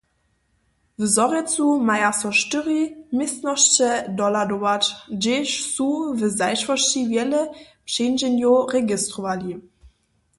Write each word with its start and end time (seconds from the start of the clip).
W 0.99 1.05
Zhorjelcu 1.07 1.77
maja 1.79 2.11
so 2.21 2.29
štyri 2.41 2.79
městnosće 3.17 3.89
dohladować, 4.17 4.83
hdźež 5.13 5.49
su 5.73 5.89
w 6.17 6.19
zašłosći 6.39 7.01
wjele 7.11 7.41
přeńdźenjow 7.87 8.57
registrowali. 8.75 9.51